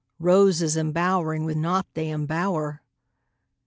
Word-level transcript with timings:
Roses 0.17 0.75
embowering 0.75 1.45
with 1.45 1.57
naught 1.57 1.85
they 1.93 2.07
embower! 2.09 2.79